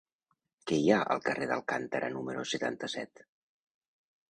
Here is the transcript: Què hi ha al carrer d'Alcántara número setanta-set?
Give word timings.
Què 0.71 0.79
hi 0.83 0.87
ha 0.95 0.97
al 1.15 1.21
carrer 1.27 1.49
d'Alcántara 1.51 2.11
número 2.17 2.47
setanta-set? 2.55 3.25